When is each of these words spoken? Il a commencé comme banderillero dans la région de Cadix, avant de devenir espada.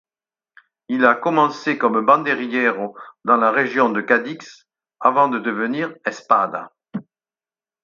Il 0.89 1.05
a 1.05 1.13
commencé 1.13 1.77
comme 1.77 2.03
banderillero 2.03 2.97
dans 3.23 3.37
la 3.37 3.51
région 3.51 3.91
de 3.91 4.01
Cadix, 4.01 4.67
avant 4.99 5.27
de 5.29 5.37
devenir 5.37 5.93
espada. 6.05 6.73